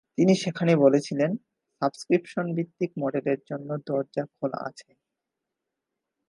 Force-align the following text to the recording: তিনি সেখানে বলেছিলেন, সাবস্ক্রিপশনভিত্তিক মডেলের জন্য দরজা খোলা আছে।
তিনি 0.17 0.33
সেখানে 0.35 0.73
বলেছিলেন, 0.75 1.31
সাবস্ক্রিপশনভিত্তিক 1.81 2.91
মডেলের 2.97 3.39
জন্য 3.49 3.69
দরজা 3.87 4.23
খোলা 4.35 4.59
আছে। 4.63 4.89